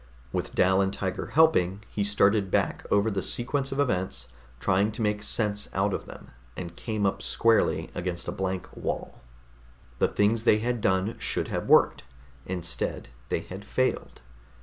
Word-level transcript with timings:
With 0.33 0.55
Dal 0.55 0.81
and 0.81 0.91
Tiger 0.91 1.27
helping 1.27 1.83
he 1.87 2.03
started 2.03 2.49
back 2.49 2.87
over 2.89 3.11
the 3.11 3.21
sequence 3.21 3.71
of 3.71 3.79
events, 3.79 4.27
trying 4.59 4.91
to 4.93 5.01
make 5.03 5.21
sense 5.21 5.69
out 5.73 5.93
of 5.93 6.07
them, 6.07 6.31
and 6.57 6.75
came 6.75 7.05
up 7.05 7.21
squarely 7.21 7.91
against 7.93 8.27
a 8.27 8.31
blank 8.31 8.67
wall. 8.75 9.21
The 9.99 10.07
things 10.07 10.43
they 10.43 10.57
had 10.57 10.81
done 10.81 11.19
should 11.19 11.49
have 11.49 11.67
worked; 11.69 12.01
instead, 12.47 13.09
they 13.29 13.41
had 13.41 13.63
failed. 13.63 14.21